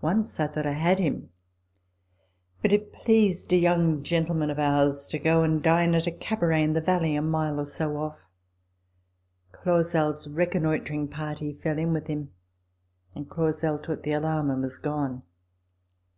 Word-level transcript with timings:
Once 0.00 0.40
I 0.40 0.46
thought 0.46 0.64
I 0.64 0.72
had 0.72 0.98
him; 0.98 1.28
but 2.62 2.72
it 2.72 2.94
pleased 2.94 3.52
a 3.52 3.56
young 3.58 4.02
gentleman 4.02 4.48
of 4.48 4.58
ours 4.58 5.06
to 5.08 5.18
go 5.18 5.42
and 5.42 5.62
dine 5.62 5.94
at 5.94 6.06
a 6.06 6.10
cabaret 6.10 6.62
in 6.62 6.72
the 6.72 6.80
valley 6.80 7.14
a 7.14 7.20
mile 7.20 7.60
or 7.60 7.66
two 7.66 7.90
off. 7.94 8.22
Clausel's 9.52 10.26
reconnoitring 10.26 11.08
party 11.08 11.52
fell 11.52 11.76
in 11.76 11.92
with 11.92 12.06
him, 12.06 12.32
and 13.14 13.28
Clausel 13.28 13.78
took 13.78 14.02
the 14.02 14.12
alarm 14.12 14.48
and 14.50 14.62
was 14.62 14.78
gone. 14.78 15.24